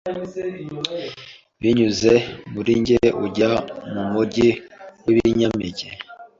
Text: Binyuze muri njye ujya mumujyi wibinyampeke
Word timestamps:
Binyuze 1.61 2.11
muri 2.53 2.71
njye 2.81 2.99
ujya 3.25 3.51
mumujyi 3.93 4.49
wibinyampeke 5.05 5.87